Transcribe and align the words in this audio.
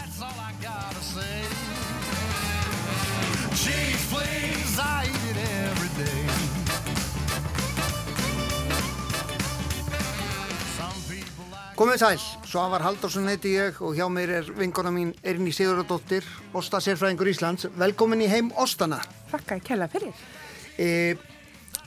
That's 0.00 0.22
all 0.22 0.38
I 0.40 0.52
gotta 0.64 1.02
say. 1.04 1.44
Cheese, 3.60 4.04
please, 4.08 4.74
I 4.80 5.04
eat 5.04 5.26
it 5.32 5.38
every 5.68 5.90
day. 6.00 6.22
Some 10.78 10.96
people 11.04 11.44
like 11.52 11.76
Komið 11.76 12.00
sæl, 12.00 12.24
Svavar 12.48 12.86
Halldórsson 12.86 13.28
heiti 13.28 13.52
ég 13.58 13.82
og 13.84 13.92
hjá 13.98 14.06
mér 14.08 14.32
er 14.38 14.48
vinkona 14.56 14.88
mín 14.94 15.12
Erni 15.20 15.52
Sigurðardóttir, 15.52 16.24
Ósta 16.56 16.80
sérfræðingur 16.80 17.28
Íslands. 17.34 17.68
Velkomin 17.76 18.24
í 18.24 18.30
heim 18.32 18.48
Óstana. 18.56 19.02
Þakka 19.34 19.60
ég 19.60 19.68
kella 19.68 19.90
fyrir. 19.92 20.24
E, 20.80 20.88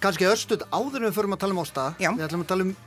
Kanski 0.05 0.29
örstuð 0.29 0.67
áður 0.69 1.01
en 1.01 1.09
við 1.09 1.17
förum 1.17 1.33
að 1.33 1.47
tala 1.47 1.57
um 1.57 1.65
Ósta. 1.65 1.89
Já. 1.97 2.13
Við 2.13 2.27
ætlum 2.29 2.45
að 2.45 2.53
tala 2.53 2.69
um 2.69 2.77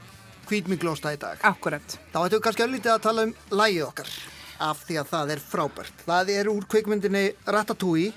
hvítmiklu-Ósta 0.46 1.18
í 1.18 1.20
dag. 1.26 1.42
Akkurat. 1.50 1.98
Þá 2.14 2.22
ætlum 2.22 2.38
við 2.38 2.46
kannski 2.46 2.68
öllítið 2.70 2.94
að 2.94 3.06
tala 3.10 3.26
um 3.26 3.36
lægið 3.50 3.86
okkar 3.90 4.16
af 4.62 4.84
því 4.86 4.98
að 5.02 5.10
það 5.12 5.32
er 5.36 5.42
frábært. 5.42 6.04
Það 6.06 6.30
er 6.36 6.50
úr 6.52 6.66
kveikmyndinni 6.70 7.24
Ratatouille. 7.46 8.12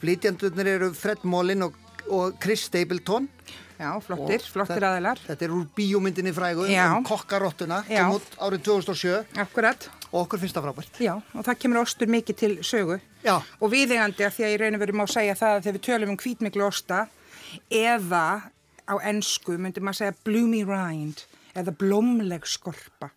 Flytjandurnir 0.00 0.70
eru 0.78 0.92
Fred 0.96 1.24
Mollin 1.28 1.66
og, 1.66 1.74
og 2.08 2.38
Chris 2.42 2.64
Stapleton. 2.70 3.28
Já, 3.80 3.94
flottir, 4.04 4.42
Og 4.44 4.52
flottir 4.52 4.84
aðilar. 4.84 5.20
Þetta 5.24 5.44
er 5.46 5.52
úr 5.56 5.62
bíómyndinni 5.76 6.32
frægu 6.36 6.66
Já. 6.68 6.90
um 6.98 7.04
kokkarottuna. 7.08 7.78
Kom 7.88 8.16
út 8.18 8.34
árið 8.36 8.64
2007 8.66 9.40
Akkurat. 9.40 9.86
og 10.12 10.26
okkur 10.26 10.42
finnst 10.42 10.56
það 10.56 10.66
frábært. 10.68 11.00
Já, 11.00 11.14
og 11.16 11.44
það 11.46 11.58
kemur 11.62 11.80
ostur 11.80 12.10
mikið 12.12 12.36
til 12.36 12.52
sögu. 12.60 12.98
Já. 13.24 13.38
Og 13.60 13.72
viðegandi 13.72 14.26
að 14.26 14.34
því 14.36 14.44
að 14.44 14.52
ég 14.52 14.60
raun 14.60 14.76
og 14.76 14.82
veru 14.84 14.96
má 15.00 15.06
segja 15.08 15.34
það 15.38 15.54
að 15.56 15.62
þegar 15.64 15.78
við 15.78 15.86
tölum 15.88 16.12
um 16.12 16.20
hvítmiklu 16.20 16.66
osta 16.66 17.00
eða 17.72 18.24
á 18.84 18.94
ennsku 19.06 19.56
myndi 19.56 19.80
maður 19.80 20.00
segja 20.02 20.16
bloomy 20.24 20.60
rind 20.68 21.24
eða 21.56 21.72
blómleg 21.76 22.44
skorpa. 22.46 23.10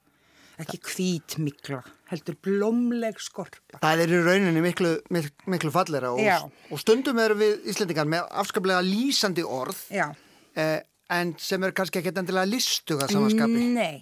Ekki 0.63 0.79
hvítmikla, 0.87 1.81
heldur 2.11 2.37
blómleg 2.45 3.19
skorpa. 3.21 3.81
Það 3.83 4.05
er 4.05 4.13
í 4.15 4.21
rauninni 4.23 4.63
miklu, 4.63 4.95
miklu, 5.13 5.33
miklu 5.51 5.73
fallera 5.73 6.13
og, 6.15 6.55
og 6.71 6.81
stundum 6.81 7.19
eru 7.23 7.37
við 7.41 7.69
Íslendingar 7.73 8.09
með 8.09 8.25
afskaplega 8.43 8.83
lýsandi 8.87 9.43
orð 9.43 9.85
Já. 9.93 10.07
eh, 10.55 10.79
en 11.13 11.33
sem 11.41 11.63
eru 11.63 11.75
kannski 11.75 11.99
ekkert 11.99 12.21
endilega 12.21 12.49
listuga 12.49 13.07
samanskapi. 13.11 13.67
Nei, 13.75 13.99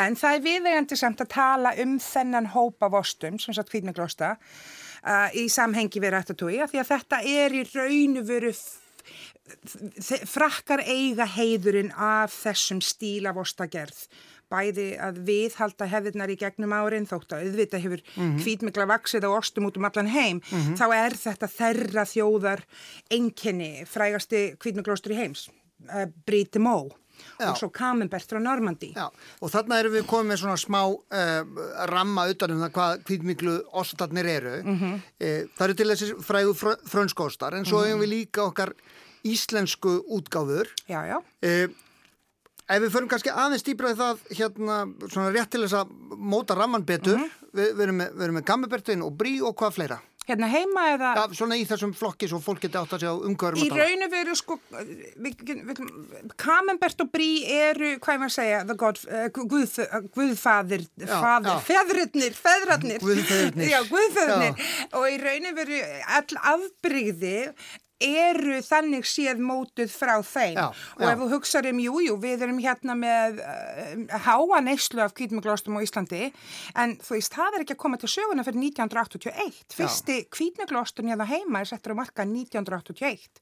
en 0.00 0.16
það 0.18 0.38
er 0.38 0.46
viðegandi 0.46 0.98
samt 0.98 1.24
að 1.24 1.32
tala 1.34 1.74
um 1.82 1.98
þennan 2.02 2.50
hóp 2.54 2.86
af 2.86 2.98
ostum, 3.02 3.38
sem 3.42 3.56
sagt 3.56 3.72
hvítmiklósta, 3.74 4.34
uh, 5.02 5.28
í 5.36 5.48
samhengi 5.52 6.02
við 6.02 6.20
af 6.20 6.30
því 6.30 6.82
að 6.82 6.90
þetta 6.92 7.20
er 7.34 7.58
í 7.58 7.66
raunu 7.74 8.24
veru 8.26 8.54
frakkar 10.24 10.80
eiga 10.88 11.26
heiðurinn 11.28 11.92
af 11.92 12.32
þessum 12.32 12.80
stíl 12.80 13.26
af 13.28 13.36
ostagerð 13.42 14.06
bæði 14.50 14.88
að 15.00 15.18
viðhalda 15.28 15.86
hefðirnar 15.92 16.30
í 16.30 16.36
gegnum 16.40 16.72
árin 16.72 17.06
þótt 17.06 17.32
að 17.32 17.46
auðvita 17.48 17.78
hefur 17.82 18.02
mm 18.16 18.38
hvítmikla 18.44 18.86
vaksið 18.86 19.24
á 19.26 19.30
ostum 19.36 19.66
út 19.68 19.76
um 19.78 19.84
allan 19.88 20.06
heim 20.10 20.40
þá 20.76 20.84
er 20.94 21.14
þetta 21.16 21.48
þerra 21.48 22.04
þjóðar 22.04 22.64
enkenni 23.10 23.84
frægasti 23.88 24.56
hvítmiklóstur 24.60 25.12
í 25.14 25.18
heims 25.22 25.48
uh, 25.90 26.06
Bríti 26.26 26.58
Mó 26.62 26.90
Já. 27.38 27.46
og 27.52 27.56
svo 27.60 27.68
Camembert 27.70 28.26
frá 28.26 28.40
Normandi. 28.42 28.88
Já, 28.96 29.06
og 29.40 29.50
þarna 29.52 29.76
erum 29.78 29.92
við 29.94 30.06
komið 30.10 30.32
með 30.32 30.40
svona 30.42 30.56
smá 30.58 30.80
uh, 30.90 31.60
ramma 31.86 32.24
utan 32.32 32.50
um 32.56 32.64
það 32.64 32.72
hvað 32.74 33.04
hvítmiklu 33.06 33.54
ostarnir 33.80 34.26
eru. 34.26 34.56
Mm 34.64 34.74
Mhm. 34.74 34.90
-hmm. 35.20 35.48
það 35.56 35.64
eru 35.68 35.74
til 35.74 35.86
þessi 35.92 36.08
frægu 36.26 36.54
fr 36.54 36.74
frönskostar 36.90 37.54
en 37.54 37.64
svo 37.64 37.84
hefum 37.86 38.00
við 38.02 38.10
líka 38.10 38.42
okkar 38.42 38.74
íslensku 39.24 40.02
útgáfur. 40.10 40.66
Já, 40.88 41.00
já. 41.06 41.18
Uh, 41.42 41.70
ef 42.68 42.82
við 42.84 42.94
förum 42.94 43.10
kannski 43.12 43.32
aðeins 43.34 43.66
dýbraði 43.66 44.00
það 44.00 44.24
hérna 44.38 44.80
svona 45.10 45.30
rétt 45.34 45.52
til 45.52 45.64
þess 45.66 45.78
að 45.82 45.94
móta 46.16 46.56
ramman 46.58 46.86
betur, 46.88 47.20
við, 47.52 47.70
við 47.76 47.86
erum 47.88 48.02
með, 48.02 48.26
með 48.38 48.48
Gammebertin 48.48 49.04
og 49.04 49.14
Brí 49.20 49.38
og 49.44 49.56
hvað 49.60 49.78
fleira. 49.78 50.00
Hérna 50.24 50.48
heima 50.48 50.86
eða... 50.94 51.08
Já, 51.18 51.34
svona 51.36 51.56
í 51.60 51.66
þessum 51.68 51.90
flokki 51.92 52.24
svo 52.30 52.38
fólk 52.40 52.62
geti 52.62 52.78
átt 52.80 52.94
að 52.96 53.02
segja 53.02 53.26
umhverjum 53.28 53.60
Í 53.60 53.66
að 53.68 53.74
tala. 53.74 53.88
raun 53.90 54.04
og 54.06 54.12
veru 54.14 54.36
sko, 54.40 54.56
Camembert 56.40 57.04
og 57.04 57.10
Brí 57.12 57.28
eru, 57.44 57.90
hvað 58.00 58.14
er 58.14 58.22
maður 58.22 58.30
að 58.30 58.36
segja, 58.38 58.62
the 58.70 58.76
God, 58.80 59.02
uh, 59.04 59.26
guð, 59.36 59.76
uh, 59.84 60.08
já. 61.04 61.52
feðrurnir, 61.68 62.38
feðrarnir. 62.40 63.04
Guðfeðurnir. 63.04 63.68
Já, 63.74 63.78
guðfeðrurnir. 63.90 64.72
Og 64.96 65.06
í 65.12 65.20
raun 65.20 65.50
og 65.50 65.60
veru 65.60 65.82
all 66.16 66.40
afbrigði 66.54 67.36
eru 68.02 68.58
þannig 68.64 69.06
séð 69.06 69.40
mótuð 69.44 69.92
frá 69.94 70.16
þeim. 70.26 70.56
Já, 70.58 70.66
og 70.98 71.04
já. 71.04 71.10
ef 71.12 71.20
þú 71.22 71.28
hugsaður 71.34 71.70
um, 71.70 71.82
jú, 71.84 72.16
við 72.22 72.44
erum 72.46 72.58
hérna 72.62 72.96
með 72.98 73.38
uh, 73.44 74.18
háa 74.26 74.60
neyslu 74.64 75.02
af 75.04 75.14
kvítmiklóstum 75.14 75.78
á 75.78 75.84
Íslandi 75.84 76.30
en 76.80 76.96
þú 77.02 77.16
veist, 77.16 77.34
það 77.34 77.58
er 77.58 77.64
ekki 77.64 77.76
að 77.76 77.82
koma 77.84 78.00
til 78.00 78.10
söguna 78.10 78.44
fyrir 78.46 78.60
1981 78.66 79.76
fyrsti 79.78 80.18
kvítmiklóstun 80.34 81.10
hérna 81.12 81.26
heima 81.28 81.62
er 81.62 81.70
settur 81.70 81.94
á 81.94 82.00
marka 82.02 82.26
1981 82.26 83.40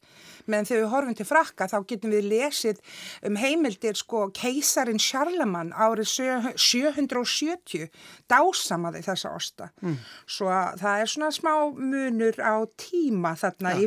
meðan 0.50 0.68
þegar 0.68 0.82
við 0.82 0.92
horfum 0.92 1.16
til 1.18 1.26
frakka 1.28 1.68
þá 1.70 1.76
getum 1.88 2.12
við 2.14 2.28
lesið 2.32 2.80
um 3.28 3.36
heimildir 3.40 3.98
sko 3.98 4.24
keisarin 4.36 5.00
Charlemagne 5.02 5.72
árið 5.76 6.08
sjö- 6.12 6.54
770 6.58 7.88
dásamaði 8.30 9.02
þessa 9.06 9.32
osta. 9.36 9.70
Mm. 9.82 9.96
svo 10.26 10.48
að 10.52 10.80
það 10.82 11.02
er 11.02 11.10
svona 11.12 11.30
smá 11.34 11.52
munur 11.76 12.38
á 12.42 12.54
tíma 12.78 13.34
þarna 13.38 13.74
í 13.78 13.86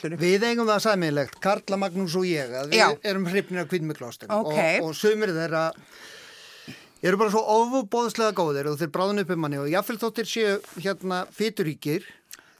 framlösluferlinu 0.00 0.20
Við 0.22 0.46
eigum 0.50 0.68
það 0.70 0.82
sæmilegt, 0.86 1.38
Karla 1.44 1.78
Magnús 1.80 2.16
og 2.18 2.26
ég, 2.28 2.52
að 2.60 2.70
við 2.72 2.80
Já. 2.82 2.86
erum 3.12 3.26
hrifnir 3.30 3.62
af 3.64 3.72
hvítmiklostum 3.72 4.30
Ok. 4.36 4.52
og, 4.54 4.86
og 4.90 4.94
sumir 4.98 5.32
þeirra 5.36 5.64
eru 7.06 7.18
bara 7.20 7.30
svo 7.34 7.42
ofubóðslega 7.56 8.34
góðir 8.36 8.70
og 8.72 8.78
þeir 8.80 8.92
bráðun 8.94 9.22
upp 9.22 9.34
um 9.34 9.44
manni 9.44 9.60
og 9.60 9.68
jáfnvel 9.70 9.98
þóttir 10.02 10.26
séu 10.30 10.56
hérna 10.82 11.20
fyturíkir, 11.36 12.06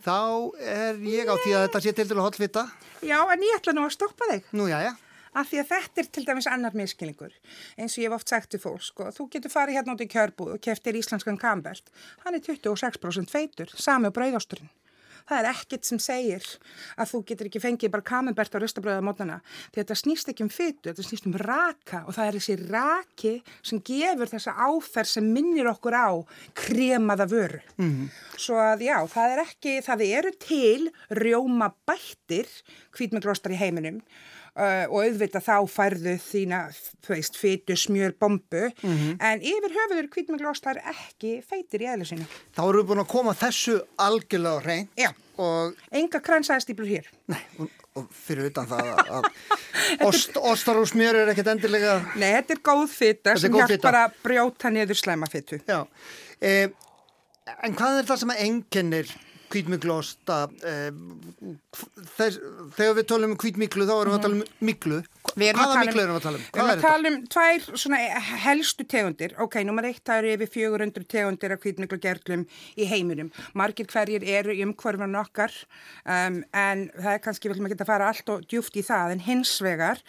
þá 0.04 0.18
er 0.62 1.00
ég 1.02 1.26
á 1.26 1.34
því 1.40 1.56
að 1.56 1.64
þetta 1.66 1.82
sé 1.86 1.94
til 1.96 2.06
til 2.06 2.18
að 2.20 2.26
hotfita. 2.28 2.66
Já, 3.02 3.18
en 3.32 3.42
ég 3.42 3.58
ætla 3.58 3.74
nú 3.74 3.86
að 3.88 3.96
stoppa 3.96 4.28
þig 4.30 4.52
Nú, 4.56 4.68
já, 4.70 4.78
já. 4.86 4.92
Af 5.36 5.50
því 5.50 5.58
að 5.60 5.66
þetta 5.68 6.00
er 6.00 6.06
til 6.16 6.22
dæmis 6.24 6.46
annar 6.48 6.72
miskilningur. 6.78 7.32
Eins 7.76 7.92
og 7.98 8.00
ég 8.00 8.08
hef 8.08 8.14
oft 8.16 8.30
sagt 8.32 8.48
til 8.54 8.60
fólk, 8.62 8.80
sko, 8.86 9.10
þú 9.12 9.26
getur 9.34 9.52
farið 9.52 9.76
hérna 9.76 9.92
út 9.92 10.00
í 10.00 10.06
kjörbúð 10.08 10.54
og 10.54 10.62
keftir 10.64 10.96
íslenskan 10.96 11.36
kambert. 11.36 11.90
Hann 12.24 12.38
er 12.38 12.40
26% 12.40 13.28
feitur, 13.34 13.68
sami 13.76 14.08
á 14.08 14.16
brauðásturinn. 14.16 14.70
Það 15.26 15.40
er 15.40 15.48
ekkert 15.50 15.88
sem 15.88 16.00
segir 16.02 16.44
að 16.96 17.10
þú 17.12 17.22
getur 17.30 17.50
ekki 17.50 17.62
fengið 17.62 17.92
bara 17.94 18.06
kamembert 18.06 18.54
á 18.54 18.58
ristabröða 18.62 19.04
mótana. 19.04 19.40
Því 19.72 19.82
þetta 19.82 19.98
snýst 20.02 20.30
ekki 20.32 20.46
um 20.46 20.52
fytu, 20.52 20.90
þetta 20.90 21.06
snýst 21.06 21.26
um 21.30 21.38
raka 21.42 22.04
og 22.06 22.16
það 22.16 22.28
er 22.28 22.38
þessi 22.38 22.56
raki 22.62 23.34
sem 23.60 23.82
gefur 23.86 24.32
þessa 24.32 24.54
áferð 24.68 25.12
sem 25.16 25.32
minnir 25.34 25.70
okkur 25.72 25.98
á 25.98 26.08
kremaða 26.62 27.28
vöru. 27.30 27.60
Mm. 27.80 28.06
Svo 28.38 28.60
að 28.62 28.86
já, 28.86 28.96
það 29.10 29.34
er 29.34 29.44
ekki, 29.46 29.76
það 29.86 30.06
eru 30.06 30.34
til 30.46 30.88
rjóma 31.20 31.72
bættir 31.88 32.50
hvítmeglostar 32.96 33.54
í 33.56 33.60
heiminum 33.60 34.02
Uh, 34.56 34.86
og 34.88 35.02
auðvitað 35.04 35.42
þá 35.44 35.56
færðu 35.68 36.12
þína, 36.24 36.58
þú 37.04 37.10
veist, 37.12 37.34
fytu, 37.36 37.74
smjör, 37.76 38.14
bombu, 38.16 38.62
en 38.80 39.42
yfir 39.44 39.74
höfuður 39.74 40.06
hvítmeglostar 40.14 40.78
ekki 40.80 41.34
feitir 41.44 41.84
í 41.84 41.88
eðlisinu. 41.92 42.24
Þá 42.56 42.62
erum 42.64 42.78
við 42.80 42.86
búin 42.88 43.02
að 43.02 43.10
koma 43.10 43.34
þessu 43.36 43.74
algjörlega 44.00 44.62
hrein 44.64 44.88
Já. 44.96 45.10
og, 45.44 45.76
Enga 46.00 46.22
kransaðstýplur 46.24 46.88
hér. 46.88 47.10
nei, 47.28 47.42
og, 47.60 47.68
og 48.00 48.08
fyrir 48.16 48.48
utan 48.48 48.70
það 48.72 48.90
að, 48.96 49.28
ost, 50.08 50.40
ostar 50.40 50.80
og 50.80 50.88
smjör 50.88 51.20
er 51.20 51.34
ekkert 51.34 51.52
endilega, 51.52 51.98
Nei, 52.16 52.30
þetta 52.38 52.56
er 52.56 52.64
góð 52.70 52.96
er 53.12 53.44
sem 53.44 53.60
fita. 53.74 53.92
að 54.06 54.18
brjóta 54.24 54.72
niður 54.72 55.02
slæmafytu. 55.02 55.60
já. 55.68 55.82
E, 56.40 56.56
en 57.60 57.76
hvað 57.76 58.00
er 58.00 58.08
það 58.08 58.24
sem 58.24 58.32
að 58.38 58.44
einkennir 58.48 59.16
hvítmiklosta 59.56 60.38
e, 60.60 60.74
þess, 62.16 62.40
þegar 62.76 62.96
við 63.00 63.08
tölum 63.10 63.34
um 63.34 63.40
hvítmiklu 63.40 63.86
þá 63.88 63.94
erum 63.96 64.14
við 64.14 64.18
að 64.18 64.26
tala 64.26 64.38
um 64.38 64.44
erum 65.50 65.62
að 65.62 65.66
hvaða 65.66 65.76
tala 65.76 65.92
um- 65.92 66.00
erum 66.04 66.14
við 66.14 66.20
að 66.20 66.26
tala 66.26 66.38
um? 66.38 66.46
Við 66.46 66.60
erum 66.60 66.70
er 66.70 66.76
að 66.76 66.86
tala 66.86 67.10
um 67.10 67.18
tvær 67.34 67.66
svona 67.82 68.00
helstu 68.46 68.86
tegundir. 68.88 69.36
Ok, 69.42 69.58
nummer 69.66 69.88
eitt, 69.88 70.02
það 70.06 70.22
eru 70.22 70.34
yfir 70.36 70.52
400 70.56 71.08
tegundir 71.12 71.56
af 71.56 71.62
hvítmiklu 71.64 72.00
gerlum 72.00 72.46
í 72.76 72.88
heiminum. 72.88 73.32
Margir 73.54 73.90
hverjir 73.90 74.24
eru 74.36 74.56
í 74.56 74.64
umhverfan 74.64 75.20
okkar 75.20 75.52
um, 76.04 76.42
en 76.52 76.88
það 76.96 77.12
er 77.12 77.22
kannski, 77.24 77.48
við 77.48 77.56
viljum 77.56 77.70
ekki 77.70 77.80
að 77.82 77.92
fara 77.92 78.10
allt 78.12 78.32
og 78.32 78.46
djúft 78.48 78.76
í 78.76 78.84
það, 78.86 79.16
en 79.16 79.24
hins 79.26 79.56
vegar 79.64 80.02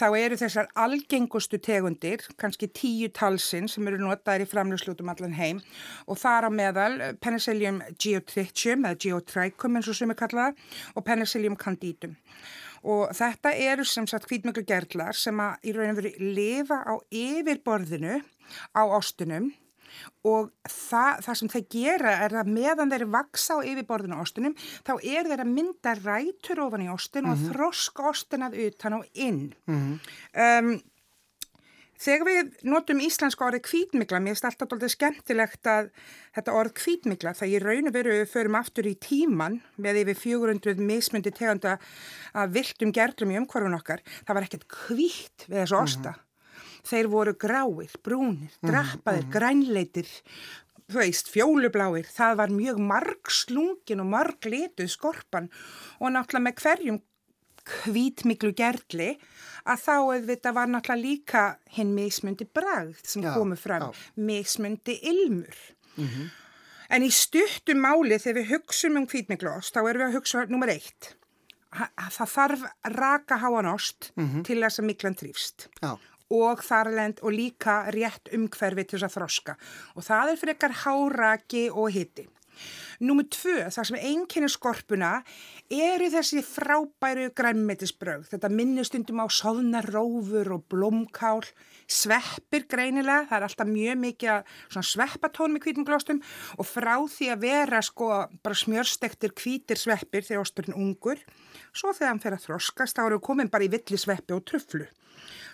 þá 0.00 0.06
eru 0.16 0.36
þessar 0.40 0.68
algengustu 0.80 1.58
tegundir, 1.60 2.22
kannski 2.40 2.70
tíu 2.72 3.10
talsinn 3.12 3.68
sem 3.68 3.86
eru 3.88 4.00
notaðir 4.00 4.46
í 4.46 4.48
framlöfslutum 4.48 5.10
allan 5.12 5.36
heim 5.36 5.60
og 6.06 6.20
þar 6.20 6.48
á 6.48 6.50
meðal 6.54 6.92
eh, 6.96 7.12
Penicillium 7.20 7.82
geotrichum 8.00 8.88
eða 8.88 9.00
geotrichum 9.04 9.76
eins 9.76 9.90
og 9.92 9.98
sem 9.98 10.12
er 10.12 10.20
kallað 10.22 10.60
og 10.94 11.04
Penicillium 11.04 11.58
candidum. 11.60 12.16
Og 12.80 13.10
þetta 13.12 13.52
eru 13.60 13.84
sem 13.84 14.06
sagt 14.08 14.30
hvítmöglu 14.30 14.64
gerlar 14.64 15.16
sem 15.16 15.36
að 15.44 15.68
í 15.68 15.74
raun 15.76 15.92
og 15.92 16.00
veru 16.00 16.30
lifa 16.32 16.80
á 16.80 16.94
yfirborðinu 17.12 18.22
á 18.72 18.82
ostunum 18.88 19.50
og 20.26 20.50
það, 20.68 21.22
það 21.26 21.40
sem 21.40 21.52
þeir 21.54 21.66
gera 21.76 22.14
er 22.26 22.36
að 22.42 22.52
meðan 22.56 22.92
þeir 22.92 23.06
vaksa 23.14 23.58
á 23.58 23.66
yfirborðinu 23.66 24.20
á 24.20 24.24
ostunum 24.24 24.56
þá 24.86 24.94
er 24.98 25.30
þeir 25.30 25.44
að 25.44 25.52
mynda 25.56 25.96
rætur 26.02 26.62
ofan 26.66 26.86
í 26.86 26.92
ostin 26.92 27.30
og 27.30 27.42
þroska 27.48 28.08
ostin 28.12 28.46
að 28.46 28.58
utan 28.68 29.00
og 29.00 29.10
inn. 29.14 29.44
um, 29.66 30.72
þegar 32.00 32.26
við 32.28 32.54
notum 32.68 33.02
íslenska 33.04 33.44
orðið 33.44 33.64
kvítmikla, 33.66 34.20
mér 34.22 34.34
finnst 34.34 34.48
alltaf 34.48 34.70
doldið 34.70 34.94
skemmtilegt 34.94 35.68
að 35.68 35.90
þetta 36.36 36.56
orð 36.56 36.74
kvítmikla, 36.80 37.34
það 37.36 37.52
ég 37.54 37.66
raun 37.66 37.90
og 37.90 37.96
veru 37.96 38.16
förum 38.30 38.56
aftur 38.60 38.88
í 38.88 38.94
tíman 39.00 39.60
með 39.76 40.02
yfir 40.04 40.20
400 40.22 40.80
mismundi 40.80 41.32
tegunda 41.36 41.76
að 42.32 42.56
viltum 42.56 42.94
gerlum 42.96 43.34
í 43.34 43.38
umhverfun 43.42 43.78
okkar, 43.80 44.04
það 44.24 44.38
var 44.38 44.48
ekkert 44.48 44.68
kvít 44.72 45.48
við 45.48 45.62
þessu 45.62 45.80
osta. 45.80 46.16
Þeir 46.86 47.08
voru 47.12 47.34
gráir, 47.36 47.92
brúnir, 48.04 48.54
drappaðir, 48.64 49.26
grænleitir, 49.32 50.08
þú 50.90 50.98
veist, 51.02 51.28
fjólubláir, 51.30 52.08
það 52.10 52.36
var 52.40 52.54
mjög 52.54 52.80
margslungin 52.82 54.02
og 54.02 54.10
marglituð 54.14 54.90
skorpan 54.90 55.50
og 56.00 56.10
náttúrulega 56.16 56.46
með 56.48 56.60
hverjum 56.64 57.00
hvítmiklu 57.70 58.50
gerli 58.56 59.10
að 59.68 59.82
þá 59.84 59.92
auðvitað 60.00 60.56
var 60.56 60.70
náttúrulega 60.72 61.04
líka 61.04 61.42
hinn 61.76 61.92
mismundi 61.94 62.46
bragð 62.48 62.98
sem 63.04 63.22
Já, 63.22 63.34
komu 63.36 63.56
fram, 63.60 63.90
já. 63.92 64.10
mismundi 64.16 64.96
ilmur. 65.12 65.56
En 66.90 67.04
í 67.06 67.10
stuttum 67.14 67.78
máli 67.84 68.16
þegar 68.18 68.40
við 68.40 68.48
hugsum 68.56 68.96
um 68.98 69.06
hvítmikluost, 69.06 69.74
þá 69.76 69.84
erum 69.84 70.00
við 70.00 70.08
að 70.08 70.16
hugsa 70.18 70.44
nummer 70.50 70.72
eitt. 70.72 71.12
Það 71.70 72.30
þarf 72.32 72.62
raka 72.96 73.36
háan 73.38 73.68
ost 73.70 74.08
til 74.48 74.56
þess 74.58 74.80
að 74.80 74.88
miklan 74.88 75.14
þrýfst 75.14 75.68
Já, 75.78 75.92
og 76.30 76.62
þarlend 76.64 77.22
og 77.22 77.34
líka 77.34 77.82
rétt 77.94 78.30
umhverfi 78.36 78.86
til 78.86 78.98
þess 78.98 79.08
að 79.08 79.16
þroska 79.18 79.56
og 79.94 80.06
það 80.06 80.34
er 80.34 80.42
frekar 80.44 80.76
háraki 80.84 81.64
og 81.70 81.90
hitti. 81.94 82.28
Númer 83.00 83.24
tvö, 83.32 83.62
það 83.72 83.86
sem 83.88 83.98
einkennir 84.10 84.52
skorpuna 84.52 85.10
eru 85.72 86.10
þessi 86.12 86.42
frábæru 86.44 87.30
grænmetisbröð. 87.32 88.26
Þetta 88.28 88.50
minnustundum 88.52 89.22
á 89.24 89.26
soðnar 89.32 89.88
rófur 89.88 90.50
og 90.58 90.66
blómkál, 90.68 91.40
sveppir 91.88 92.66
greinilega, 92.68 93.24
það 93.30 93.38
er 93.38 93.46
alltaf 93.48 93.70
mjög 93.70 94.00
mikið 94.04 94.84
sveppatónum 94.90 95.56
í 95.56 95.64
hvítum 95.64 95.88
glóstum 95.88 96.20
og 96.60 96.68
frá 96.68 96.98
því 97.08 97.32
að 97.32 97.46
vera 97.46 97.80
sko 97.84 98.10
bara 98.44 98.60
smjörstektir 98.62 99.32
hvítir 99.32 99.80
sveppir 99.80 100.26
þegar 100.26 100.44
osturinn 100.44 100.76
ungur, 100.76 101.22
svo 101.72 101.94
þegar 101.96 102.12
hann 102.12 102.24
fer 102.24 102.36
að 102.36 102.48
þroskast 102.50 103.00
þá 103.00 103.06
eru 103.06 103.22
komin 103.24 103.52
bara 103.52 103.64
í 103.64 103.72
villi 103.72 104.00
sveppi 104.00 104.36
og 104.36 104.44
truflu. 104.44 104.84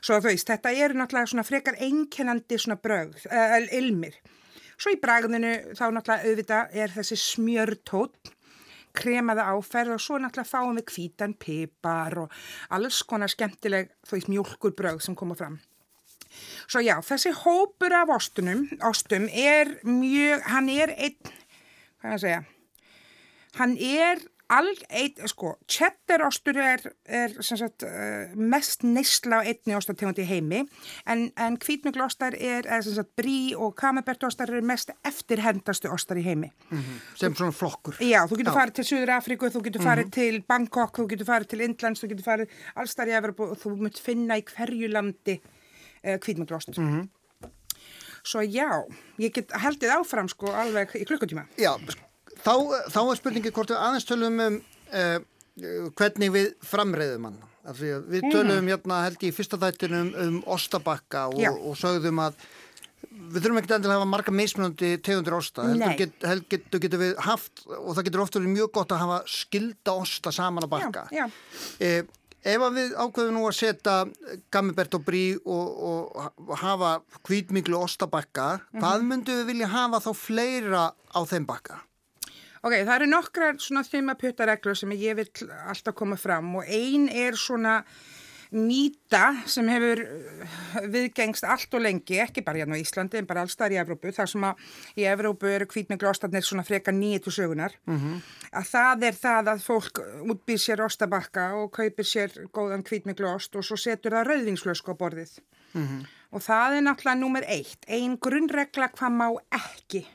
Svo 0.02 0.18
þú 0.18 0.32
veist, 0.32 0.50
þetta 0.50 0.72
eru 0.74 0.98
náttúrulega 0.98 1.30
svona 1.30 1.46
frekar 1.46 1.78
einkennandi 1.82 2.58
svona 2.60 2.78
bröð, 2.80 3.16
uh, 3.30 3.56
ilmir. 3.74 4.18
Svo 4.76 4.92
í 4.92 4.98
bragðinu 5.00 5.52
þá 5.76 5.86
náttúrulega 5.94 6.26
auðvitað 6.28 6.74
er 6.82 6.92
þessi 6.92 7.16
smjörtótt, 7.20 8.32
kremaða 8.96 9.46
áferð 9.52 9.94
og 9.96 10.02
svo 10.04 10.18
náttúrulega 10.20 10.50
fáum 10.50 10.76
við 10.76 10.90
hvítan 10.92 11.36
pipar 11.40 12.18
og 12.24 12.36
alls 12.76 13.00
konar 13.08 13.32
skemmtileg, 13.32 13.90
þú 14.04 14.16
veist, 14.16 14.30
mjólkur 14.32 14.76
bröð 14.76 15.00
sem 15.04 15.16
koma 15.16 15.36
fram. 15.38 15.58
Svo 16.68 16.82
já, 16.84 16.96
þessi 17.04 17.32
hópur 17.44 17.94
af 17.96 18.12
ostunum, 18.16 18.66
ostum 18.84 19.28
er 19.32 19.78
mjög, 19.88 20.44
hann 20.50 20.68
er 20.72 20.92
einn, 20.96 21.32
hvað 22.00 22.10
er 22.10 22.16
að 22.18 22.24
segja, 22.26 22.40
hann 23.56 23.76
er 23.80 24.24
alg, 24.52 24.82
eitt, 24.94 25.18
sko, 25.30 25.54
cheddarostur 25.70 26.58
er, 26.62 26.82
er 27.04 27.34
sagt, 27.44 27.82
uh, 27.86 28.34
mest 28.38 28.84
neysla 28.86 29.40
á 29.42 29.46
einni 29.46 29.74
ostategundi 29.76 30.26
heimi 30.28 30.62
en, 31.08 31.26
en 31.34 31.58
hvítmjöglostar 31.62 32.36
er, 32.38 32.68
er 32.70 32.86
sagt, 32.86 33.12
brí 33.18 33.54
og 33.58 33.74
kamebertostar 33.78 34.52
eru 34.52 34.62
mest 34.66 34.92
eftirhendastu 35.06 35.90
ostar 35.92 36.20
í 36.20 36.24
heimi. 36.26 36.52
sem 37.18 37.34
svona 37.34 37.54
flokkur. 37.56 37.98
Já, 38.04 38.22
þú 38.30 38.40
getur 38.40 38.52
Já. 38.52 38.58
farið 38.60 38.78
til 38.78 38.88
Suður 38.92 39.14
Afríku, 39.16 39.50
þú 39.50 39.64
getur 39.66 39.86
farið 39.86 40.14
til 40.14 40.40
Bangkok, 40.46 40.94
þú 41.00 41.10
getur 41.14 41.30
farið 41.32 41.52
til 41.52 41.66
Indlands, 41.66 42.02
þú 42.02 42.12
getur 42.14 42.30
farið 42.30 42.56
allstar 42.78 43.10
í 43.10 43.18
Evropu 43.18 43.50
og 43.50 43.60
þú 43.60 43.76
munt 43.82 44.02
finna 44.02 44.38
í 44.38 44.46
hverju 44.46 44.90
landi 44.94 45.40
uh, 45.40 46.16
hvítmjöglost. 46.22 46.76
Svo 48.26 48.42
já, 48.42 48.82
ég 49.22 49.34
get 49.34 49.52
heldið 49.54 50.00
áfram 50.00 50.26
sko 50.30 50.50
alveg 50.50 50.96
í 50.98 51.04
klukkutíma. 51.06 51.46
Já, 51.62 51.76
þá, 52.46 52.54
þá 52.94 53.00
er 53.02 53.20
spurningi 53.20 53.52
hvort 53.54 53.74
við 53.74 53.82
aðeins 53.82 54.08
tölum 54.08 54.44
um 54.46 54.60
uh, 54.94 55.18
hvernig 55.96 56.32
við 56.34 56.52
framreiðum 56.66 57.30
hann. 57.30 57.40
Við 57.76 58.28
tölum 58.30 58.68
hérna 58.70 59.00
held 59.06 59.18
ég 59.24 59.32
í 59.32 59.34
fyrsta 59.34 59.58
þættinum 59.58 60.12
um 60.22 60.36
ostabakka 60.54 61.26
og, 61.32 61.62
og 61.66 61.78
sögðum 61.80 62.20
að 62.22 62.36
við 63.16 63.40
þurfum 63.40 63.60
ekki 63.60 63.74
endilega 63.76 63.96
að 63.96 64.02
hafa 64.02 64.10
marga 64.10 64.34
mismunandi 64.34 64.90
tegundir 65.04 65.36
osta. 65.36 65.64
Heldur, 65.66 65.96
get, 65.98 66.14
held, 66.26 66.46
getur, 66.52 67.00
við 67.00 67.16
haft, 67.26 67.64
og 67.66 67.96
það 67.96 68.06
getur 68.08 68.22
ofta 68.26 68.40
verið 68.40 68.54
mjög 68.54 68.70
gott 68.76 68.94
að 68.94 69.02
hafa 69.02 69.18
skilda 69.30 69.96
osta 70.04 70.32
saman 70.34 70.66
að 70.66 70.72
bakka. 70.76 71.06
Já, 71.14 71.24
já. 71.24 71.26
Eh, 71.80 71.98
ef 72.46 72.66
að 72.68 72.78
við 72.78 72.94
ákveðum 72.94 73.38
nú 73.38 73.46
að 73.48 73.56
setja 73.58 73.96
gammibert 74.54 74.94
og 74.98 75.06
brí 75.08 75.24
og, 75.40 75.82
og, 75.90 76.54
hafa 76.62 76.92
hvítmiklu 77.26 77.80
ostabakka, 77.80 78.48
hvað 78.76 79.08
myndum 79.08 79.42
við 79.42 79.52
vilja 79.54 79.72
hafa 79.72 80.02
þá 80.06 80.10
fleira 80.20 80.86
á 80.94 81.20
þeim 81.26 81.48
bakka? 81.48 81.80
Ok, 82.66 82.80
það 82.82 82.94
eru 82.96 83.06
nokkrar 83.06 83.58
svona 83.62 83.84
þumaputtareglur 83.86 84.74
sem 84.74 84.92
ég 84.98 85.14
vil 85.20 85.28
alltaf 85.70 85.94
koma 85.94 86.16
fram 86.18 86.48
og 86.58 86.66
ein 86.66 87.04
er 87.06 87.36
svona 87.38 87.76
mýta 88.50 89.20
sem 89.50 89.68
hefur 89.70 90.02
uh, 90.02 90.56
viðgengst 90.90 91.46
allt 91.46 91.76
og 91.78 91.84
lengi, 91.84 92.18
ekki 92.22 92.42
bara 92.46 92.64
hérna 92.64 92.78
á 92.78 92.82
Íslandi 92.82 93.20
en 93.20 93.28
bara 93.28 93.44
allstar 93.46 93.74
í 93.74 93.78
Evrópu, 93.78 94.10
þar 94.14 94.32
sem 94.32 94.48
að 94.48 94.66
í 94.98 95.06
Evrópu 95.06 95.50
eru 95.50 95.68
hvítmiklu 95.70 96.10
ostarnir 96.10 96.46
svona 96.46 96.66
freka 96.66 96.94
nýju 96.94 97.34
sögunar, 97.38 97.78
að 98.50 98.68
það 98.72 99.06
er 99.12 99.18
það 99.20 99.52
að 99.54 99.64
fólk 99.66 100.02
útbýr 100.34 100.62
sér 100.62 100.82
ostabakka 100.86 101.48
og 101.60 101.70
kaupir 101.78 102.06
sér 102.06 102.34
góðan 102.50 102.86
hvítmiklu 102.86 103.30
ost 103.30 103.54
og 103.54 103.66
svo 103.66 103.78
setur 103.78 104.18
það 104.18 104.30
rauðvinslösku 104.32 104.94
á 104.94 105.00
borðið. 105.02 105.38
Og 106.32 106.42
það 106.42 106.78
er 106.78 106.86
náttúrulega 106.86 107.20
númer 107.22 107.46
eitt, 107.46 107.82
ein 107.86 108.18
grunnregla 108.18 108.90
hvað 108.94 109.18
má 109.18 109.28
ekki 109.54 110.06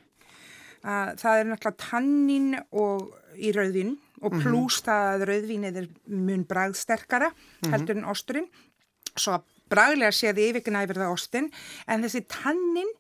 að 0.81 1.12
það 1.22 1.39
er 1.39 1.50
náttúrulega 1.50 1.83
tannin 1.86 2.51
og 2.72 3.12
í 3.38 3.51
rauðvin 3.56 3.95
og 4.22 4.38
pluss 4.42 4.81
það 4.86 5.07
að 5.16 5.25
rauðvinið 5.30 5.81
er 5.81 5.89
mun 6.13 6.45
bragðsterkara 6.50 7.31
heldur 7.72 7.98
en 7.98 8.10
osturinn 8.12 8.50
svo 9.16 9.38
að 9.39 9.48
bragðlega 9.72 10.16
sé 10.16 10.33
þið 10.36 10.50
yfirgna 10.50 10.86
yfir 10.86 11.01
það 11.01 11.13
ostin 11.16 11.51
en 11.88 12.06
þessi 12.06 12.24
tannin 12.30 12.92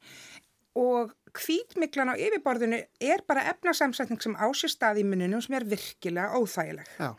og 0.79 1.11
hvítmiklan 1.35 2.11
á 2.11 2.15
yfirborðinu 2.15 2.79
er 3.03 3.23
bara 3.27 3.47
efnasamsetning 3.51 4.21
sem 4.23 4.35
á 4.35 4.47
sér 4.55 4.71
stað 4.71 5.01
í 5.01 5.07
mununum 5.07 5.43
sem 5.43 5.55
er 5.57 5.67
virkilega 5.67 6.39
óþægileg. 6.39 6.87
Já. 6.99 7.11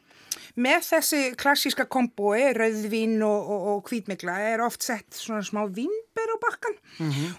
Með 0.56 0.87
þessi 0.88 1.20
klassíska 1.41 1.87
kombói, 1.93 2.53
rauðvín 2.56 3.19
og, 3.25 3.50
og, 3.53 3.67
og 3.73 3.91
hvítmikla 3.91 4.38
er 4.53 4.64
oft 4.64 4.85
sett 4.85 5.17
svona 5.17 5.44
smá 5.44 5.64
vimber 6.43 6.43
á 6.43 6.44
bakkan 6.44 6.77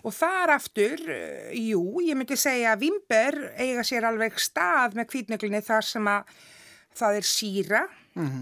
og 0.03 0.15
þar 0.15 0.55
aftur, 0.55 1.03
uh, 1.03 1.51
jú, 1.53 1.83
ég 2.07 2.17
myndi 2.17 2.37
segja 2.39 2.73
að 2.73 2.87
vimber 2.87 3.39
eiga 3.59 3.83
sér 3.85 4.07
alveg 4.09 4.39
stað 4.41 4.95
með 4.99 5.11
hvítmiklinni 5.13 5.61
þar 5.61 5.87
sem 5.91 6.07
að 6.07 6.33
það 6.95 7.19
er 7.19 7.25
síra. 7.25 7.83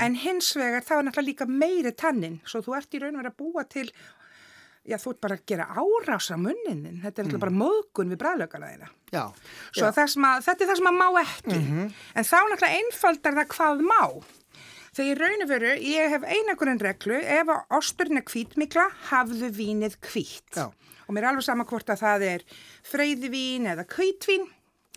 En 0.03 0.15
hins 0.19 0.49
vegar 0.59 0.83
þá 0.83 0.97
er 0.97 1.05
náttúrulega 1.07 1.29
líka 1.29 1.45
meiri 1.47 1.93
tannin. 1.95 2.41
Svo 2.43 2.59
þú 2.65 2.73
ert 2.75 2.91
í 2.97 2.99
raun 2.99 3.15
og 3.15 3.21
verið 3.21 3.31
að 3.31 3.37
búa 3.39 3.63
til 3.71 3.85
já, 4.83 4.97
þú 4.97 5.13
ert 5.13 5.21
bara 5.23 5.37
að 5.37 5.45
gera 5.47 5.67
árás 5.77 6.27
á 6.33 6.37
munninin, 6.41 6.97
þetta 7.03 7.21
er 7.21 7.27
náttúrulega 7.27 7.43
bara 7.45 7.55
móðgun 7.61 8.11
við 8.11 8.19
það 9.95 10.11
að, 10.27 10.43
þetta 10.47 10.63
er 10.65 10.69
það 10.71 10.79
sem 10.81 10.91
að 10.91 10.99
má 10.99 11.07
ekki. 11.21 11.59
En 12.17 12.27
þá 12.27 12.37
náttúrulega 12.41 12.79
einfaldar 12.81 13.37
það 13.39 13.51
hvað 13.55 13.83
má. 13.87 14.01
Þegar 14.91 15.07
í 15.07 15.19
raun 15.21 15.43
og 15.45 15.47
veru, 15.47 15.69
ég 15.87 16.09
hef 16.11 16.23
einakurinn 16.27 16.79
reglu, 16.83 17.15
ef 17.23 17.47
að 17.53 17.75
osturinn 17.77 18.19
er 18.19 18.25
hvítmikla, 18.27 18.89
hafðu 19.07 19.47
vínið 19.55 19.93
hvít. 20.03 20.49
Já. 20.57 20.65
Og 21.07 21.15
mér 21.15 21.23
er 21.23 21.29
alveg 21.29 21.45
sama 21.47 21.63
hvort 21.69 21.87
að 21.93 22.01
það 22.01 22.25
er 22.27 22.43
freyðivín 22.89 23.69
eða 23.71 23.85
hvítvín. 23.87 24.49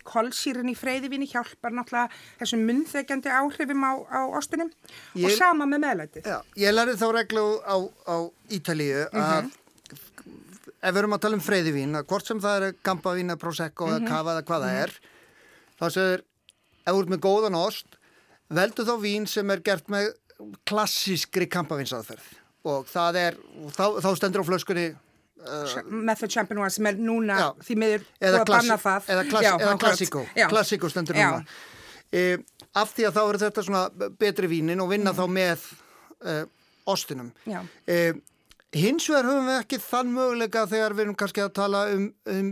Kolsýrin 0.05 0.67
í 0.69 0.75
freyðivíni 0.77 1.25
hjálpar 1.31 1.73
náttúrulega 1.73 2.11
þessum 2.41 2.65
munþekjandi 2.67 3.31
áhrifum 3.39 3.87
á, 3.87 3.91
á 4.05 4.19
ostunum. 4.37 4.67
Og 5.15 5.23
Ég- 5.23 5.37
sama 5.39 5.65
með 5.65 5.81
meðlætið. 5.87 6.27
Já, 6.27 6.37
ég 6.61 6.75
lærið 6.75 6.99
þá 7.01 7.07
reglu 7.15 7.45
á, 7.63 7.75
á 8.05 8.15
Ítalíu 8.51 9.07
að 9.15 9.49
ef 10.85 10.91
við 10.93 10.99
erum 11.01 11.15
að 11.17 11.21
tala 11.23 11.39
um 11.39 11.41
freyðivín, 11.47 11.95
að 11.97 12.05
hvort 12.11 12.27
sem 12.27 12.39
það 12.43 12.67
er 12.67 12.75
gampavín 12.85 13.33
prosecco 13.39 13.87
eða 13.89 14.07
kava 14.11 14.35
eða 14.35 14.43
hvað 14.45 14.65
það 14.67 14.81
er, 14.83 14.93
þá 15.79 15.85
segir, 15.95 16.25
ef 16.85 16.91
þú 16.93 16.99
ert 17.01 17.13
með 17.15 17.23
góðan 17.25 17.57
ost, 17.63 17.97
veldu 18.53 18.85
þá 18.85 18.95
vín 19.01 19.27
sem 19.29 19.49
er 19.53 19.63
gert 19.65 19.89
með 19.91 20.11
klassískri 20.67 21.47
kampavinsaðferð 21.51 22.33
og 22.65 22.87
það 22.89 23.19
er, 23.21 23.37
og 23.61 23.73
þá, 23.73 23.85
þá 24.03 24.09
stendur 24.19 24.43
á 24.43 24.49
flöskunni 24.49 24.85
Method 25.89 26.31
Champenois 26.33 26.73
sem 26.73 26.87
er 26.89 26.97
núna 26.97 27.37
Já. 27.37 27.47
því 27.67 27.77
miður 27.77 28.05
eða, 28.19 28.43
klassi, 28.47 28.71
eða, 29.13 29.25
klass, 29.29 29.45
Já, 29.45 29.51
eða 29.61 29.73
Já. 30.33 30.47
klassíkó 30.49 30.89
stendur 30.89 31.19
Já. 31.19 31.27
núna. 31.29 31.57
E, 32.09 32.37
af 32.73 32.93
því 32.95 33.07
að 33.09 33.17
þá 33.17 33.21
eru 33.23 33.41
þetta 33.43 33.65
svona 33.67 34.09
betri 34.19 34.49
vínin 34.49 34.81
og 34.81 34.89
vinna 34.89 35.13
þá 35.15 35.25
með 35.29 35.67
e, 36.25 36.37
ostinum. 36.89 37.29
E, 37.85 37.99
hins 38.75 39.09
vegar 39.11 39.29
höfum 39.29 39.49
við 39.51 39.59
ekki 39.59 39.81
þann 39.85 40.15
möguleika 40.15 40.65
þegar 40.71 40.95
við 40.97 41.05
erum 41.05 41.19
kannski 41.19 41.45
að 41.45 41.53
tala 41.59 41.85
um, 41.93 42.07
um 42.31 42.51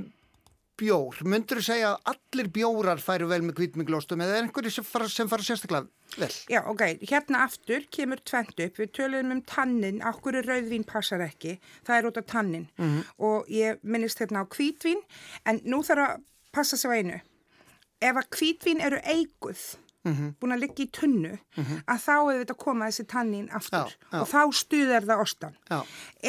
bjór, 0.79 1.19
myndur 1.29 1.59
þú 1.61 1.63
segja 1.67 1.89
að 1.93 2.13
allir 2.13 2.47
bjórar 2.55 3.01
færu 3.03 3.27
vel 3.29 3.41
með 3.45 3.55
kvítmiklóstum 3.59 4.23
eða 4.25 4.37
er 4.39 4.47
einhverju 4.47 4.71
sem 4.73 4.85
fara, 4.87 5.09
sem 5.11 5.29
fara 5.29 5.45
sérstaklega 5.45 5.85
vel? 6.17 6.31
Já, 6.49 6.61
ok, 6.71 6.81
hérna 7.09 7.43
aftur 7.45 7.85
kemur 7.93 8.21
tvent 8.25 8.57
upp, 8.65 8.79
við 8.81 8.91
töluðum 8.97 9.35
um 9.37 9.43
tannin, 9.49 10.01
okkur 10.09 10.39
rauðvín 10.47 10.85
passar 10.89 11.21
ekki, 11.27 11.59
það 11.85 11.99
er 11.99 12.09
út 12.09 12.19
af 12.23 12.27
tannin 12.33 12.65
og 13.19 13.51
ég 13.53 13.79
minnist 13.83 14.23
hérna 14.23 14.41
á 14.41 14.49
hvítvín, 14.49 15.01
en 15.45 15.61
nú 15.69 15.83
þarf 15.85 16.07
að 16.09 16.25
passa 16.53 16.77
sig 16.77 16.89
á 16.89 16.97
einu. 16.97 17.21
Ef 18.03 18.17
að 18.19 18.29
hvítvín 18.35 18.81
eru 18.83 18.97
eiguð, 19.07 19.61
búin 20.03 20.51
að 20.57 20.65
liggja 20.65 20.83
í 20.87 20.89
tunnu, 20.97 21.35
að 21.87 22.01
þá 22.03 22.15
hefur 22.17 22.39
þetta 22.41 22.57
koma 22.65 22.89
þessi 22.89 23.05
tannin 23.13 23.45
aftur 23.55 23.93
Já, 23.93 24.01
já. 24.09 24.17
og 24.19 24.27
þá 24.33 24.41
stuðar 24.59 25.05
það 25.07 25.21
ostan. 25.23 25.53
Já. 25.69 25.77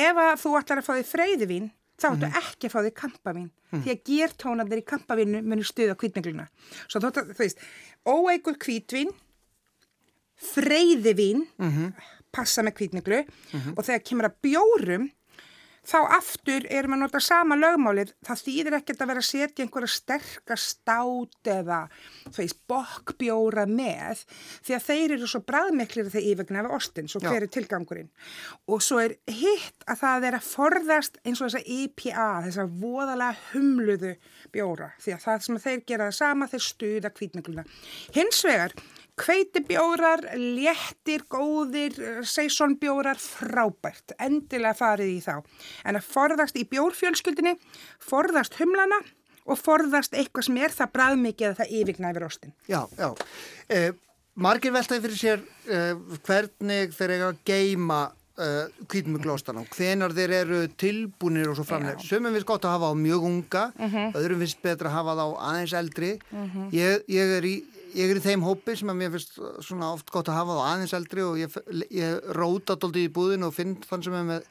Ef 0.05 0.21
að 0.29 0.37
þú 0.45 0.53
ætlar 0.61 0.83
að 0.83 0.87
fá 0.87 0.93
því 1.01 1.07
freyðivín, 1.11 1.67
þá 2.01 2.07
ættu 2.11 2.31
ekki 2.41 2.69
að 2.69 2.73
fá 2.75 2.79
því 2.85 2.93
kampavín, 3.01 3.51
því 3.71 3.91
að 3.95 4.03
gertónarnir 4.11 4.81
í 4.83 4.87
kampavínu 4.93 5.43
munir 5.47 5.67
stuða 5.69 5.95
hvítmikluna. 6.01 6.49
Svo 6.89 7.01
þú, 7.05 7.25
veist, 7.39 7.59
óeiguð 8.07 8.59
hvítvín, 8.65 9.13
freyðivín 10.53 11.45
passa 12.35 12.63
með 12.67 12.75
kvítmiklu 12.81 13.21
og 13.77 13.85
þegar 13.87 14.03
kemur 14.09 14.27
að 14.31 14.39
bjórum 14.43 15.11
þá 15.85 15.99
aftur 16.17 16.67
erum 16.73 16.97
að 16.97 17.03
nota 17.05 17.21
sama 17.23 17.59
lögmálið. 17.59 18.15
Það 18.27 18.43
þýðir 18.47 18.77
ekkert 18.79 19.05
að 19.05 19.11
vera 19.13 19.23
að 19.23 19.29
setja 19.29 19.65
einhverja 19.65 19.93
sterkar 19.95 20.61
stát 20.61 21.51
eða 21.55 21.81
veist, 22.37 22.61
bokkbjóra 22.71 23.67
með 23.71 24.25
því 24.65 24.77
að 24.79 24.87
þeir 24.89 25.17
eru 25.19 25.31
svo 25.31 25.43
bræðmiklir 25.45 26.11
þegar 26.11 26.31
yfirgna 26.33 26.65
við 26.67 26.77
ostin, 26.79 27.11
svo 27.11 27.23
hver 27.25 27.47
er 27.47 27.53
tilgangurinn. 27.53 28.11
Og 28.71 28.83
svo 28.85 29.01
er 29.03 29.17
hitt 29.31 29.87
að 29.89 30.03
það 30.03 30.29
er 30.31 30.39
að 30.39 30.49
forðast 30.49 31.21
eins 31.25 31.43
og 31.43 31.51
þessa 31.51 31.79
IPA 31.79 32.29
þessa 32.49 32.67
voðalega 32.81 33.37
humluðu 33.53 34.15
bjóra 34.55 34.91
því 35.03 35.17
að 35.17 35.25
það 35.27 35.47
sem 35.47 35.63
þeir 35.67 35.85
gera 35.89 36.09
það 36.09 36.19
sama 36.19 36.51
þeir 36.51 36.65
stuða 36.69 37.13
kvítmikluna 37.15 37.65
hins 38.15 38.43
vegar 38.47 38.75
Kveitibjórar, 39.21 40.25
léttir, 40.35 41.23
góðir, 41.31 41.95
seisonbjórar, 42.27 43.21
frábært, 43.23 44.17
endilega 44.19 44.75
farið 44.75 45.13
í 45.13 45.21
þá. 45.23 45.37
En 45.87 46.01
að 46.01 46.09
forðast 46.09 46.59
í 46.59 46.65
bjórfjölskyldinni, 46.73 47.55
forðast 48.03 48.59
humlana 48.59 48.99
og 49.45 49.61
forðast 49.61 50.17
eitthvað 50.19 50.49
sem 50.49 50.59
er 50.65 50.75
það 50.75 50.93
bræðmikið 50.97 51.51
að 51.51 51.61
það 51.61 51.79
yfirgna 51.79 52.11
yfir 52.15 52.27
ostin. 52.27 52.57
Já, 52.67 52.81
já. 52.99 53.09
Eh, 53.69 53.91
margir 54.35 54.75
veltaði 54.75 55.07
fyrir 55.07 55.21
sér 55.21 55.47
eh, 55.69 56.19
hvernig 56.27 56.95
þeir 56.97 57.15
eiga 57.15 57.31
að 57.31 57.43
geima 57.47 58.03
uh, 58.41 58.67
kvítmuglóstan 58.91 59.61
og 59.61 59.71
hvenar 59.75 60.15
þeir 60.17 60.35
eru 60.41 60.61
tilbúinir 60.81 61.51
og 61.51 61.59
svo 61.59 61.67
framlega. 61.69 62.03
Sumum 62.03 62.35
finnst 62.35 62.49
gott 62.49 62.67
að 62.67 62.77
hafa 62.77 62.91
á 62.91 62.95
mjög 62.99 63.29
unga, 63.29 63.65
öðrum 64.19 64.43
finnst 64.45 64.63
betra 64.65 64.91
að 64.91 64.97
hafa 64.99 65.17
þá 65.21 65.25
aðeins 65.51 65.77
eldri. 65.81 66.11
ég, 66.75 67.05
ég, 67.11 67.35
er 67.39 67.49
í, 67.49 67.55
ég 67.95 68.11
er 68.11 68.19
í 68.19 68.25
þeim 68.25 68.45
hópi 68.45 68.75
sem 68.79 68.91
að 68.91 69.01
mér 69.01 69.15
finnst 69.15 69.39
svona 69.67 69.93
oft 69.95 70.11
gott 70.13 70.29
að 70.31 70.39
hafa 70.41 70.59
þá 70.59 70.65
aðeins 70.73 70.95
eldri 70.99 71.25
og 71.25 71.41
ég, 71.41 71.57
ég 71.95 72.29
róta 72.37 72.77
dóldi 72.81 73.07
í 73.07 73.13
búðin 73.15 73.47
og 73.47 73.55
finn 73.57 73.77
þann 73.87 74.05
sem 74.07 74.17
er 74.19 74.29
með 74.29 74.49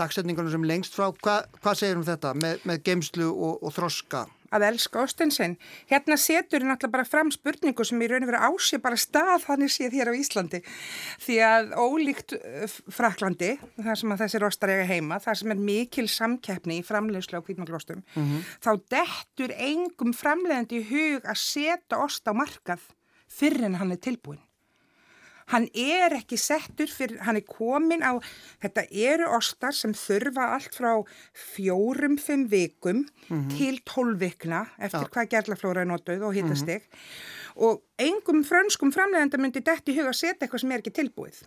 dagsetningunum 0.00 0.52
sem 0.52 0.66
lengst 0.68 0.96
frá. 0.96 1.10
Hva, 1.22 1.36
hvað 1.62 1.80
segir 1.80 2.00
um 2.00 2.06
þetta 2.06 2.34
með, 2.38 2.64
með 2.68 2.82
geimslu 2.88 3.28
og, 3.30 3.62
og 3.62 3.74
þroska? 3.76 4.24
Að 4.54 4.66
elska 4.70 5.02
ostin 5.02 5.32
sinn. 5.34 5.56
Hérna 5.90 6.18
setur 6.20 6.62
við 6.62 6.70
náttúrulega 6.70 6.94
bara 6.94 7.08
fram 7.08 7.32
spurningu 7.34 7.86
sem 7.86 8.02
í 8.02 8.08
raun 8.10 8.26
og 8.26 8.30
veru 8.30 8.42
ásið 8.54 8.82
bara 8.84 9.00
stað 9.00 9.46
þannig 9.48 9.74
séð 9.74 9.98
hér 9.98 10.12
á 10.12 10.14
Íslandi. 10.18 10.62
Því 11.24 11.38
að 11.48 11.74
ólíkt 11.80 12.36
uh, 12.38 12.78
Fraklandi, 12.94 13.54
þar 13.80 14.00
sem 14.00 14.14
að 14.14 14.24
þessir 14.24 14.48
ostar 14.48 14.74
eiga 14.74 14.88
heima, 14.88 15.20
þar 15.22 15.40
sem 15.42 15.54
er 15.54 15.62
mikil 15.70 16.08
samkeppni 16.10 16.80
í 16.80 16.86
framleiðslu 16.86 17.40
á 17.40 17.44
kvítmaglóstum, 17.44 18.02
þá 18.62 18.70
dettur 18.94 19.54
engum 19.58 20.14
framleiðandi 20.16 20.80
í 20.80 20.88
hug 20.90 21.28
að 21.28 21.40
setja 21.40 22.00
ost 22.02 22.26
á 22.28 22.32
markað 22.36 22.82
fyrir 23.34 23.66
en 23.68 23.78
hann 23.80 23.94
er 23.94 24.02
tilbúin. 24.02 24.40
Hann 25.52 25.68
er 25.74 26.14
ekki 26.16 26.38
settur 26.40 26.88
fyrir, 26.88 27.18
hann 27.26 27.36
er 27.36 27.44
komin 27.44 28.04
á, 28.04 28.16
þetta 28.64 28.86
eru 28.90 29.28
ostar 29.36 29.76
sem 29.76 29.92
þurfa 29.96 30.46
allt 30.56 30.76
frá 30.78 30.90
fjórum, 31.32 32.16
fimm 32.20 32.46
vikum 32.48 33.04
til 33.52 33.80
tólf 33.84 34.18
vikna 34.20 34.64
eftir 34.78 35.08
Já. 35.08 35.12
hvað 35.16 35.30
gerlaflóra 35.34 35.84
er 35.84 35.90
notuð 35.90 36.24
og 36.28 36.34
hittastig 36.36 36.82
og 37.54 37.82
engum 38.02 38.42
frönskum 38.46 38.90
framlegenda 38.94 39.38
myndi 39.38 39.62
dett 39.62 39.86
í 39.88 39.94
huga 39.94 40.10
að 40.10 40.18
setja 40.18 40.46
eitthvað 40.46 40.64
sem 40.64 40.72
er 40.74 40.82
ekki 40.82 40.94
tilbúið. 40.96 41.42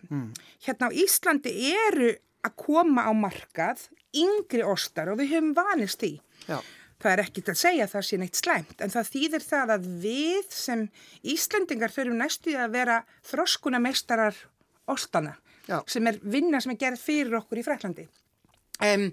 Hérna 0.64 0.88
á 0.88 0.90
Íslandi 0.94 1.52
eru 1.88 2.14
að 2.46 2.56
koma 2.56 3.04
á 3.04 3.12
markað 3.12 3.88
yngri 4.16 4.64
ostar 4.64 5.10
og 5.12 5.18
við 5.20 5.34
höfum 5.34 5.54
vanist 5.58 6.00
því. 6.00 6.14
Já. 6.48 6.60
Það 6.98 7.12
er 7.12 7.22
ekkit 7.22 7.50
að 7.52 7.58
segja 7.60 7.84
að 7.86 7.92
það 7.94 8.06
sé 8.08 8.18
neitt 8.18 8.38
slæmt 8.38 8.80
en 8.82 8.92
það 8.94 9.10
þýðir 9.12 9.44
það 9.46 9.72
að 9.74 9.90
við 10.02 10.54
sem 10.54 10.86
Íslendingar 11.34 11.94
þurfum 11.94 12.18
næstu 12.18 12.56
að 12.58 12.72
vera 12.74 12.96
þroskuna 13.28 13.80
meistarar 13.82 14.40
ostana 14.90 15.36
Já. 15.68 15.82
sem 15.86 16.06
er 16.10 16.18
vinna 16.22 16.60
sem 16.64 16.72
er 16.74 16.80
gerð 16.80 17.04
fyrir 17.04 17.38
okkur 17.38 17.60
í 17.60 17.64
Fræklandi. 17.66 18.08
Um, 18.82 19.10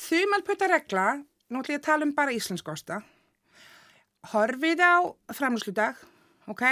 Þumalpöta 0.00 0.68
regla, 0.68 1.06
nú 1.48 1.60
ætlum 1.62 1.76
ég 1.76 1.82
að 1.82 1.86
tala 1.86 2.06
um 2.08 2.14
bara 2.16 2.34
íslensk 2.34 2.68
osta, 2.72 2.98
horfið 4.32 4.82
á 4.82 4.96
framlýsludag, 5.36 6.00
ok, 6.50 6.64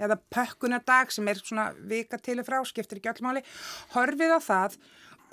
eða 0.00 0.18
pökkunadag 0.32 1.12
sem 1.14 1.28
er 1.30 1.38
svona 1.38 1.68
vika 1.86 2.18
til 2.18 2.40
og 2.42 2.48
frá, 2.48 2.58
skiptir 2.66 2.98
ekki 2.98 3.12
öllmáli, 3.12 3.44
horfið 3.94 4.34
á 4.34 4.40
það 4.42 4.78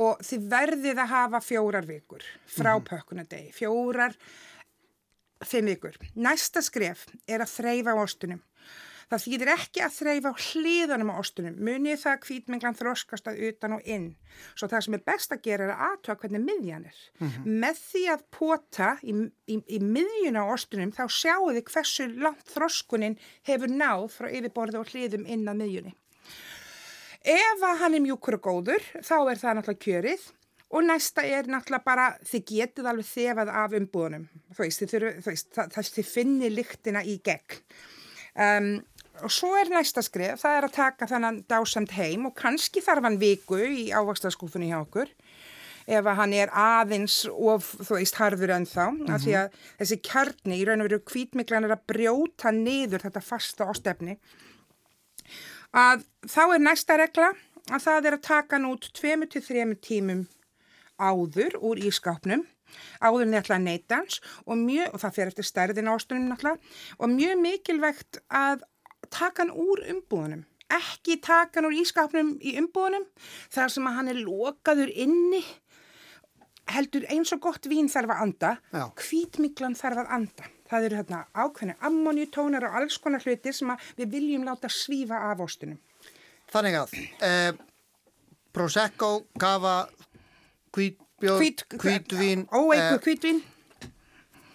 og 0.01 0.22
þið 0.25 0.46
verðið 0.51 1.01
að 1.01 1.12
hafa 1.16 1.42
fjórar 1.44 1.88
vikur 1.88 2.25
frá 2.50 2.75
pökkunadegi, 2.86 3.51
fjórar 3.56 4.16
fimm 5.48 5.70
vikur. 5.72 5.98
Næsta 6.16 6.64
skref 6.66 7.08
er 7.28 7.44
að 7.44 7.54
þreyfa 7.58 7.96
á 7.96 7.98
ostunum. 8.02 8.42
Það 9.12 9.24
þýðir 9.26 9.50
ekki 9.52 9.82
að 9.84 9.96
þreyfa 9.98 10.30
á 10.32 10.36
hliðanum 10.40 11.10
á 11.12 11.16
ostunum. 11.20 11.56
Munið 11.60 11.98
það 12.00 12.14
að 12.14 12.28
hvítmenglan 12.30 12.78
þroskast 12.80 13.26
að 13.28 13.42
utan 13.50 13.76
og 13.76 13.90
inn. 13.92 14.06
Svo 14.56 14.70
það 14.72 14.86
sem 14.86 14.96
er 14.96 15.04
best 15.12 15.36
að 15.36 15.42
gera 15.50 15.66
er 15.66 15.74
að 15.74 15.82
aðtöða 15.88 16.22
hvernig 16.22 16.46
miðjan 16.46 16.86
er. 16.88 17.02
Með 17.44 17.82
því 17.90 18.04
að 18.14 18.24
pota 18.38 18.92
í, 19.04 19.16
í, 19.52 19.58
í 19.68 19.82
miðjuna 19.84 20.46
á 20.48 20.54
ostunum 20.56 20.94
þá 20.96 21.04
sjáu 21.12 21.50
þið 21.50 21.66
hversu 21.74 22.08
langt 22.24 22.54
þroskunin 22.56 23.20
hefur 23.50 23.76
náð 23.76 24.08
frá 24.16 24.30
yfirborðu 24.32 24.80
og 24.80 24.94
hliðum 24.94 25.28
inn 25.28 25.44
að 25.44 25.60
miðjunni. 25.66 25.98
Ef 27.22 27.68
að 27.68 27.84
hann 27.84 28.00
er 28.00 28.02
mjúkur 28.08 28.40
og 28.40 28.48
góður, 28.48 28.86
þá 29.04 29.18
er 29.28 29.42
það 29.44 29.58
náttúrulega 29.60 29.84
kjörið 29.84 30.24
og 30.72 30.86
næsta 30.88 31.24
er 31.28 31.50
náttúrulega 31.51 31.86
bara, 31.86 32.08
þið 32.28 32.46
getið 32.51 32.90
alveg 32.92 33.10
þefað 33.10 33.51
af 33.62 33.75
umbúðunum, 33.80 34.28
þú 34.56 34.63
veist, 34.63 34.86
þið, 34.92 35.08
það 35.58 35.90
þið 35.98 36.08
finnir 36.08 36.56
lyktina 36.56 37.04
í 37.04 37.18
gegn. 37.25 37.60
Um, 38.32 38.70
og 39.22 39.34
svo 39.34 39.51
er 39.60 39.72
næsta 39.72 40.04
skrif, 40.06 40.40
það 40.42 40.58
er 40.58 40.68
að 40.68 40.78
taka 40.78 41.08
þannan 41.10 41.42
dásamt 41.51 41.96
heim 41.98 42.30
og 42.30 42.36
kannski 42.40 42.84
þarf 42.84 43.08
hann 43.10 43.20
viku 43.22 43.60
í 43.60 43.90
ávaxtaskúfunni 43.92 44.72
hjá 44.72 44.80
okkur 44.80 45.12
ef 45.92 46.06
að 46.06 46.18
hann 46.20 46.34
er 46.38 46.51
aðeins 46.56 47.18
of, 47.28 47.74
þú 47.82 47.98
veist, 47.98 48.18
harður 48.22 48.54
ennþá, 48.56 48.86
af 49.12 49.24
því 49.25 49.34
að 49.40 49.58
þessi 49.82 49.98
kjarni 50.08 50.60
í 50.62 50.66
raun 50.68 50.84
og 50.84 50.88
veru 50.88 51.01
hvítmiklan 51.12 51.68
er 51.68 51.75
að 51.75 51.86
brjóta 51.92 52.54
niður 52.56 53.04
þetta 53.08 53.24
fasta 53.25 53.68
ástefni 53.68 54.16
að 55.78 56.06
þá 56.28 56.44
er 56.46 56.63
næsta 56.63 56.98
regla 57.00 57.32
að 57.72 57.84
það 57.86 58.08
er 58.08 58.18
að 58.18 58.28
taka 58.28 58.58
hann 58.58 58.70
út 58.72 58.88
2-3 58.98 59.75
tímum 59.84 60.25
áður 61.01 61.58
úr 61.60 61.81
ískápnum 61.89 62.46
áður 63.01 63.25
en 63.25 63.34
þið 63.34 63.39
ætla 63.41 63.58
að 63.58 63.65
neyta 63.65 64.00
hans 64.00 64.20
og, 64.46 64.55
mjög, 64.60 64.93
og 64.93 65.01
það 65.03 65.17
fer 65.17 65.31
eftir 65.31 65.48
stærðin 65.48 65.91
ástunum 65.91 66.29
náttúrulega 66.29 67.01
og 67.01 67.12
mjög 67.15 67.41
mikilvægt 67.41 68.22
að 68.29 68.63
taka 69.10 69.43
hann 69.43 69.51
úr 69.51 69.84
umbúðunum. 69.91 70.46
Ekki 70.72 71.17
taka 71.24 71.60
hann 71.60 71.67
úr 71.67 71.81
ískápnum 71.81 72.31
í 72.39 72.55
umbúðunum 72.62 73.10
þar 73.51 73.75
sem 73.75 73.89
að 73.89 73.98
hann 74.00 74.13
er 74.13 74.24
lokaður 74.24 74.93
inni. 74.93 75.43
Heldur 76.72 77.03
eins 77.12 77.34
og 77.36 77.41
gott 77.43 77.67
vín 77.67 77.89
þarf 77.91 78.13
að 78.13 78.24
anda 78.24 78.51
Já. 78.72 78.86
hvítmiklan 79.01 79.75
þarf 79.75 80.05
að 80.05 80.12
anda. 80.20 80.51
Það 80.72 80.86
eru 80.88 81.00
hérna 81.01 81.25
ákveðni 81.36 81.74
ammoniutónar 81.84 82.70
og 82.70 82.75
alls 82.79 82.96
konar 83.03 83.25
hlutir 83.25 83.55
sem 83.58 83.74
við 83.98 84.13
viljum 84.13 84.46
láta 84.48 84.70
svífa 84.72 85.17
af 85.27 85.41
ástunum 85.43 85.81
Þannig 86.51 86.77
að 86.79 86.96
eh, 87.24 87.51
Prosecco, 88.55 89.12
Cava, 89.39 89.75
hvítbjór, 90.75 91.42
Hvít, 91.42 91.66
hvítvín, 91.82 92.46
óeikur 92.50 92.98
eh, 92.98 93.04
hvítvín 93.06 93.42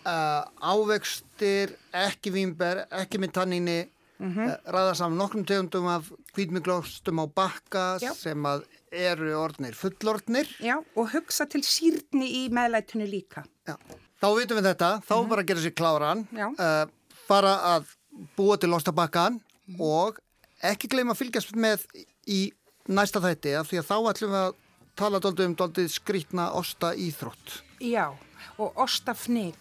uh, 0.06 0.46
ávextir, 0.60 1.74
ekki 1.94 2.32
vínber, 2.34 2.84
ekki 3.02 3.20
með 3.22 3.36
tanninni, 3.40 3.78
mm 4.18 4.54
ræða 4.72 4.94
saman 4.96 5.18
nokkrum 5.20 5.44
tegundum 5.44 5.88
af 5.92 6.08
hvítmiglóstum 6.36 7.20
á 7.20 7.26
bakka 7.28 7.84
Já. 8.00 8.12
sem 8.16 8.46
að 8.48 8.64
eru 8.90 9.34
orðnir 9.36 9.76
fullorðnir. 9.76 10.48
Já, 10.64 10.78
og 10.96 11.10
hugsa 11.12 11.44
til 11.50 11.60
sírni 11.66 12.28
í 12.38 12.42
meðlætunni 12.48 13.08
líka. 13.10 13.44
Já. 13.68 13.76
Þá 14.16 14.28
vitum 14.38 14.56
við 14.56 14.70
þetta, 14.70 14.90
þá 15.04 15.16
bara 15.28 15.44
að 15.44 15.50
gera 15.50 15.64
sér 15.66 15.74
kláran, 15.76 16.24
Já. 16.32 16.48
uh, 16.48 17.18
fara 17.28 17.56
að 17.74 17.90
búa 18.38 18.56
til 18.56 18.72
ostabakkan 18.72 19.40
og 19.76 20.16
ekki 20.64 20.88
gleyma 20.88 21.12
að 21.12 21.20
fylgjast 21.20 21.52
með 21.58 21.84
í 22.24 22.46
næsta 22.88 23.20
þætti 23.20 23.56
af 23.58 23.68
því 23.68 23.82
að 23.82 23.90
þá 23.90 23.96
ætlum 24.12 24.32
við 24.32 24.44
að 24.46 24.54
tala 24.96 25.20
doldið 25.22 25.50
um 25.50 25.56
doldið 25.60 25.90
skrítna 25.92 26.50
osta 26.56 26.94
íþrótt. 26.96 27.60
Já, 27.80 28.10
og 28.58 28.78
ostafnig. 28.80 29.56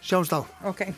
Sjáumst 0.00 0.32
á. 0.32 0.40
Ok. 0.64 0.88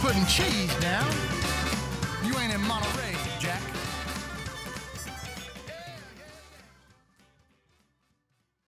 Putting 0.00 0.24
cheese 0.24 0.74
down. 0.80 1.29